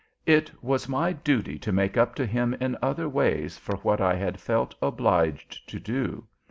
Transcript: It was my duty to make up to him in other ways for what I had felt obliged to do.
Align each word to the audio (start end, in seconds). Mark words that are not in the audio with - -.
It 0.25 0.51
was 0.63 0.89
my 0.89 1.13
duty 1.13 1.59
to 1.59 1.71
make 1.71 1.95
up 1.95 2.15
to 2.15 2.25
him 2.25 2.55
in 2.59 2.75
other 2.81 3.07
ways 3.07 3.59
for 3.59 3.75
what 3.83 4.01
I 4.01 4.15
had 4.15 4.39
felt 4.39 4.73
obliged 4.81 5.69
to 5.69 5.79
do. 5.79 6.25